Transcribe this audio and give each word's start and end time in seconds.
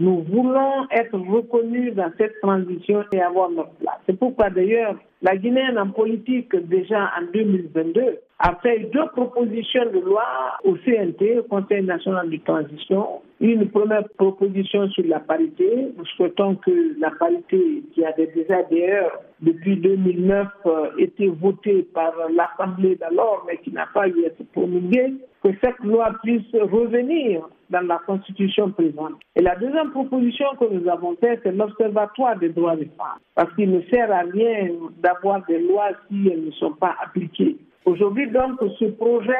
Nous 0.00 0.22
voulons 0.22 0.86
être 0.90 1.16
reconnus 1.18 1.94
dans 1.94 2.10
cette 2.16 2.40
transition 2.40 3.04
et 3.12 3.20
avoir 3.20 3.50
notre 3.50 3.74
place. 3.74 3.98
C'est 4.06 4.18
pourquoi 4.18 4.48
d'ailleurs 4.48 4.96
la 5.20 5.36
Guinée 5.36 5.76
en 5.78 5.90
politique 5.90 6.56
déjà 6.56 7.10
en 7.18 7.30
2022 7.32 8.18
a 8.42 8.54
fait 8.62 8.90
deux 8.90 9.06
propositions 9.12 9.84
de 9.92 10.00
loi 10.00 10.24
au 10.64 10.74
CNT, 10.78 11.42
Conseil 11.50 11.82
national 11.84 12.30
de 12.30 12.38
transition. 12.38 13.20
Une 13.38 13.68
première 13.68 14.08
proposition 14.16 14.88
sur 14.88 15.04
la 15.06 15.20
parité. 15.20 15.88
Nous 15.96 16.06
souhaitons 16.16 16.56
que 16.56 16.98
la 16.98 17.10
parité, 17.10 17.82
qui 17.92 18.02
avait 18.02 18.28
déjà 18.34 18.62
d'ailleurs 18.62 19.12
depuis 19.42 19.76
2009 19.76 20.46
euh, 20.66 20.90
été 20.96 21.28
votée 21.28 21.86
par 21.94 22.12
l'Assemblée 22.34 22.96
d'alors, 22.96 23.44
mais 23.46 23.58
qui 23.58 23.72
n'a 23.72 23.86
pas 23.92 24.08
eu 24.08 24.24
à 24.24 24.28
être 24.28 24.42
promulguée, 24.52 25.14
que 25.42 25.50
cette 25.62 25.78
loi 25.80 26.10
puisse 26.22 26.50
revenir 26.54 27.46
dans 27.68 27.86
la 27.86 27.98
Constitution 28.06 28.70
présente. 28.70 29.20
Et 29.36 29.42
la 29.42 29.56
deuxième 29.56 29.90
proposition 29.90 30.46
que 30.58 30.64
nous 30.64 30.88
avons 30.88 31.14
faite, 31.16 31.40
c'est 31.42 31.52
l'Observatoire 31.52 32.38
des 32.38 32.48
droits 32.48 32.76
des 32.76 32.90
femmes. 32.96 33.20
Parce 33.34 33.54
qu'il 33.54 33.70
ne 33.70 33.82
sert 33.90 34.10
à 34.10 34.20
rien 34.20 34.70
d'avoir 35.02 35.44
des 35.46 35.60
lois 35.60 35.90
si 36.08 36.28
elles 36.32 36.46
ne 36.46 36.50
sont 36.52 36.72
pas 36.72 36.96
appliquées. 37.02 37.56
Aujourd'hui, 37.86 38.30
donc, 38.30 38.60
ce 38.78 38.84
projet, 38.86 39.32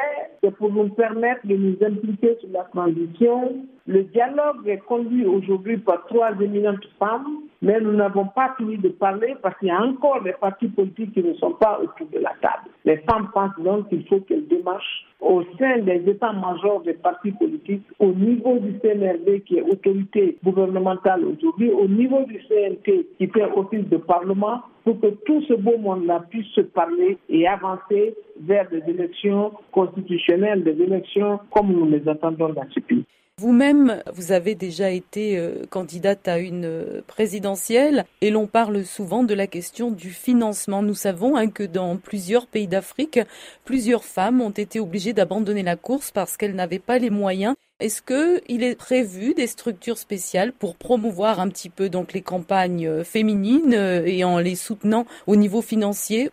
c'est 0.43 0.55
pour 0.57 0.73
nous 0.73 0.89
permettre 0.91 1.47
de 1.47 1.57
nous 1.57 1.77
impliquer 1.85 2.37
sur 2.41 2.49
la 2.51 2.65
transition. 2.65 3.67
Le 3.91 4.05
dialogue 4.05 4.69
est 4.69 4.79
conduit 4.87 5.27
aujourd'hui 5.27 5.77
par 5.79 6.07
trois 6.07 6.31
éminentes 6.41 6.87
femmes, 7.01 7.41
mais 7.61 7.81
nous 7.81 7.91
n'avons 7.91 8.27
pas 8.27 8.55
fini 8.57 8.79
de 8.79 8.91
parler 8.91 9.35
parce 9.43 9.59
qu'il 9.59 9.67
y 9.67 9.73
a 9.73 9.83
encore 9.83 10.23
des 10.23 10.35
partis 10.35 10.69
politiques 10.69 11.13
qui 11.13 11.25
ne 11.25 11.35
sont 11.35 11.55
pas 11.55 11.81
autour 11.83 12.07
de 12.07 12.21
la 12.21 12.33
table. 12.41 12.71
Les 12.85 12.99
femmes 12.99 13.29
pensent 13.35 13.59
donc 13.59 13.89
qu'il 13.89 14.07
faut 14.07 14.21
qu'elles 14.21 14.47
démarchent 14.47 15.07
au 15.21 15.43
sein 15.59 15.79
des 15.79 16.09
états-majors 16.09 16.83
des 16.83 16.93
partis 16.93 17.33
politiques, 17.33 17.83
au 17.99 18.13
niveau 18.13 18.61
du 18.61 18.79
CNRD 18.79 19.43
qui 19.45 19.59
est 19.59 19.63
autorité 19.63 20.39
gouvernementale 20.45 21.25
aujourd'hui, 21.25 21.73
au 21.73 21.89
niveau 21.89 22.23
du 22.27 22.41
CNT 22.49 23.09
qui 23.19 23.27
fait 23.27 23.51
office 23.57 23.89
de 23.89 23.97
parlement, 23.97 24.61
pour 24.85 25.01
que 25.01 25.09
tout 25.27 25.43
ce 25.49 25.55
beau 25.55 25.79
monde-là 25.79 26.23
puisse 26.31 26.47
se 26.55 26.61
parler 26.61 27.19
et 27.29 27.49
avancer 27.49 28.15
vers 28.41 28.71
des 28.71 28.85
élections 28.89 29.51
constitutionnelles, 29.73 30.63
des 30.63 30.81
élections 30.81 31.41
comme 31.51 31.73
nous 31.73 31.87
les 31.91 32.09
attendons 32.09 32.51
dans 32.51 32.67
ce 32.73 32.79
pays. 32.79 33.05
Vous-même, 33.41 34.03
vous 34.13 34.33
avez 34.33 34.55
déjà 34.55 34.91
été 34.91 35.39
euh, 35.39 35.65
candidate 35.71 36.29
à 36.29 36.37
une 36.37 36.67
euh, 36.67 37.01
présidentielle 37.07 38.05
et 38.21 38.29
l'on 38.29 38.47
parle 38.47 38.85
souvent 38.85 39.23
de 39.23 39.33
la 39.33 39.47
question 39.47 39.91
du 39.91 40.11
financement. 40.11 40.83
Nous 40.83 40.95
savons 40.95 41.37
hein, 41.37 41.49
que 41.49 41.63
dans 41.63 41.97
plusieurs 41.97 42.47
pays 42.47 42.67
d'Afrique, 42.67 43.19
plusieurs 43.65 44.05
femmes 44.05 44.43
ont 44.43 44.51
été 44.51 44.79
obligées 44.79 45.15
d'abandonner 45.15 45.63
la 45.63 45.77
course 45.77 46.11
parce 46.11 46.37
qu'elles 46.37 46.55
n'avaient 46.55 46.79
pas 46.79 46.99
les 46.99 47.09
moyens. 47.09 47.55
Est-ce 47.81 48.03
qu'il 48.03 48.63
est 48.63 48.75
prévu 48.75 49.33
des 49.33 49.47
structures 49.47 49.97
spéciales 49.97 50.53
pour 50.53 50.77
promouvoir 50.77 51.41
un 51.41 51.49
petit 51.49 51.71
peu 51.71 51.89
donc 51.89 52.13
les 52.13 52.21
campagnes 52.21 52.87
euh, 52.87 53.05
féminines 53.05 53.73
et 54.05 54.23
en 54.23 54.39
les 54.39 54.55
soutenant 54.55 55.07
au 55.27 55.37
niveau 55.37 55.63
financier 55.63 56.31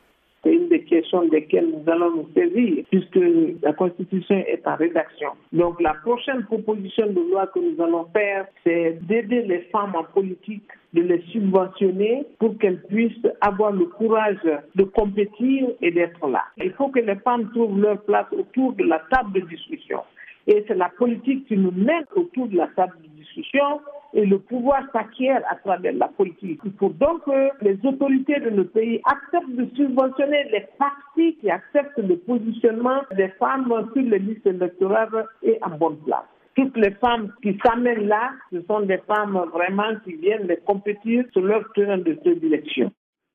des 0.70 0.84
questions 0.84 1.28
desquelles 1.28 1.70
nous 1.70 1.92
allons 1.92 2.16
nous 2.16 2.30
saisir, 2.36 2.84
puisque 2.92 3.20
la 3.62 3.74
Constitution 3.74 4.44
est 4.48 4.66
en 4.68 4.76
rédaction. 4.76 5.30
Donc 5.52 5.82
la 5.82 5.94
prochaine 5.96 6.44
proposition 6.46 7.08
de 7.08 7.22
loi 7.32 7.48
que 7.48 7.60
nous 7.60 7.82
allons 7.84 8.06
faire, 8.14 8.48
c'est 8.64 8.98
d'aider 9.08 9.44
les 9.44 9.62
femmes 9.72 9.96
en 9.96 10.04
politique 10.04 10.64
de 10.94 11.02
les 11.02 11.22
subventionner 11.32 12.26
pour 12.40 12.58
qu'elles 12.58 12.82
puissent 12.84 13.28
avoir 13.42 13.72
le 13.72 13.86
courage 13.86 14.40
de 14.76 14.84
compétir 14.84 15.68
et 15.82 15.92
d'être 15.92 16.28
là. 16.28 16.44
Il 16.58 16.72
faut 16.74 16.90
que 16.90 17.00
les 17.00 17.16
femmes 17.18 17.50
trouvent 17.52 17.80
leur 17.80 18.02
place 18.04 18.28
autour 18.32 18.74
de 18.74 18.84
la 18.84 19.02
table 19.12 19.34
de 19.34 19.48
discussion. 19.48 20.00
Et 20.48 20.64
c'est 20.68 20.76
la 20.76 20.90
politique 20.90 21.46
qui 21.48 21.58
nous 21.58 21.72
mène 21.72 22.06
autour 22.16 22.48
de 22.48 22.56
la 22.56 22.68
table 22.68 22.94
de 23.04 23.10
discussion 23.22 23.82
et 24.14 24.26
le 24.26 24.40
pouvoir 24.40 24.82
s'acquiert 24.92 25.42
à 25.50 25.56
travers 25.56 25.94
la 25.94 26.08
politique. 26.08 26.60
Il 26.66 26.74
faut 26.80 26.90
donc 26.90 27.26
que 27.26 27.50
les 27.62 27.78
autorités 27.84 28.40
de 28.40 28.50
nos 28.50 28.66
pays 28.66 29.02
acceptent 29.06 29.56
de 29.56 29.68
subventionner 29.76 30.44
les 30.52 30.66
partis 30.78 31.36
qui 31.38 31.50
acceptent 31.50 31.98
le 31.98 32.18
positionnement 32.18 33.02
des 33.16 33.30
femmes 33.40 33.72
sur 33.94 34.04
les 34.04 34.20
listes 34.20 34.46
électorales 34.46 35.26
et 35.44 35.58
en 35.62 35.78
bonne 35.78 35.98
place 35.98 36.26
toutes 36.58 36.76
les 36.78 36.92
femmes 36.96 37.32
qui 37.44 37.56
s'amènent 37.64 38.08
là, 38.08 38.32
ce 38.52 38.64
sont 38.64 38.82
des 38.82 38.98
femmes 39.08 39.40
vraiment 39.54 39.94
qui 40.04 40.14
viennent 40.14 40.48
les 40.48 40.58
compétir 40.58 41.24
sur 41.32 41.42
leur 41.42 41.64
terrain 41.76 42.00
de 42.00 42.14
prédilection. 42.16 42.92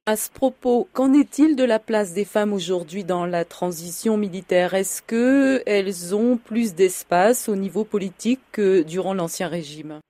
À 0.07 0.17
ce 0.17 0.29
propos, 0.29 0.89
qu'en 0.93 1.13
est-il 1.13 1.55
de 1.55 1.63
la 1.63 1.79
place 1.79 2.13
des 2.13 2.25
femmes 2.25 2.53
aujourd'hui 2.53 3.05
dans 3.05 3.25
la 3.25 3.45
transition 3.45 4.17
militaire? 4.17 4.75
Est-ce 4.75 5.01
qu'elles 5.01 6.17
ont 6.17 6.37
plus 6.37 6.75
d'espace 6.75 7.49
au 7.49 7.55
niveau 7.55 7.85
politique 7.85 8.41
que 8.51 8.83
durant 8.83 9.15
l'Ancien 9.15 9.47
Régime? 9.47 10.01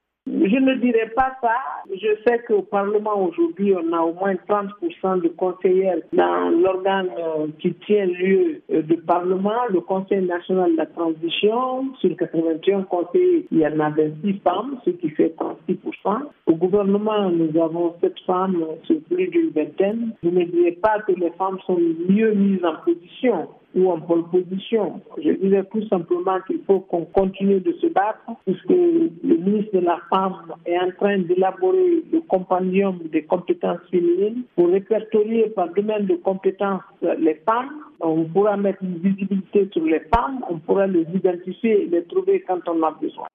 Je 0.48 0.56
ne 0.56 0.75
dirais 0.75 1.10
pas 1.14 1.32
ça. 1.41 1.54
Je 1.91 2.08
sais 2.26 2.41
qu'au 2.47 2.62
Parlement 2.62 3.22
aujourd'hui, 3.22 3.75
on 3.75 3.92
a 3.92 4.00
au 4.00 4.12
moins 4.14 4.34
30% 4.34 5.22
de 5.22 5.28
conseillères 5.28 5.98
dans 6.12 6.50
l'organe 6.50 7.10
euh, 7.19 7.47
qui 7.60 7.72
tient 7.86 8.06
lieu 8.06 8.62
euh, 8.72 8.82
de 8.82 8.97
Parlement, 8.97 9.66
le 9.70 9.80
Conseil 9.80 10.22
national 10.22 10.72
de 10.72 10.76
la 10.78 10.86
transition. 10.86 11.94
Sur 12.00 12.16
81 12.16 12.82
conseillers, 12.82 13.47
il 13.53 13.58
y 13.58 13.66
en 13.66 13.78
a 13.80 13.91
26 13.91 14.41
femmes, 14.44 14.78
ce 14.84 14.91
qui 14.91 15.10
fait 15.10 15.34
36%. 15.38 16.22
Au 16.47 16.54
gouvernement, 16.54 17.30
nous 17.30 17.60
avons 17.60 17.94
7 18.00 18.12
femmes 18.26 18.64
sur 18.84 19.00
plus 19.10 19.28
d'une 19.28 19.50
vingtaine. 19.50 20.12
Je 20.22 20.28
ne 20.28 20.44
dirais 20.44 20.72
pas 20.72 21.00
que 21.06 21.12
les 21.12 21.30
femmes 21.32 21.59
sont 21.66 21.78
mieux 22.09 22.32
mises 22.32 22.64
en 22.64 22.76
position 22.84 23.48
ou 23.75 23.91
en 23.91 24.00
pole 24.00 24.25
position. 24.31 25.00
Je 25.22 25.31
disais 25.31 25.65
tout 25.65 25.87
simplement 25.88 26.41
qu'il 26.47 26.60
faut 26.66 26.81
qu'on 26.81 27.05
continue 27.06 27.60
de 27.60 27.72
se 27.72 27.87
battre 27.87 28.21
puisque 28.44 28.69
le 28.69 29.37
ministre 29.37 29.75
de 29.75 29.84
la 29.84 29.99
Femme 30.10 30.37
est 30.66 30.78
en 30.78 30.91
train 30.93 31.19
d'élaborer 31.19 32.03
le 32.12 32.21
compendium 32.21 32.99
des 33.10 33.22
compétences 33.25 33.81
féminines 33.91 34.44
pour 34.56 34.69
répertorier 34.69 35.50
par 35.50 35.69
domaine 35.72 36.06
de 36.06 36.15
compétences 36.16 36.83
les 37.19 37.34
femmes. 37.47 37.71
On 38.00 38.25
pourra 38.25 38.56
mettre 38.56 38.83
une 38.83 38.99
visibilité 38.99 39.69
sur 39.72 39.84
les 39.84 40.00
femmes, 40.15 40.44
on 40.50 40.59
pourra 40.59 40.87
les 40.87 41.06
identifier 41.15 41.84
et 41.84 41.87
les 41.87 42.04
trouver 42.04 42.44
quand 42.47 42.60
on 42.69 42.83
a 42.83 42.91
besoin. 42.93 43.27